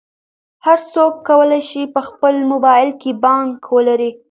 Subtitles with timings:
[0.65, 4.11] هر څوک کولی شي په خپل موبایل کې بانک ولري.